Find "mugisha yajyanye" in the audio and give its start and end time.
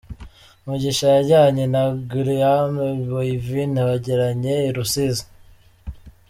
0.65-1.65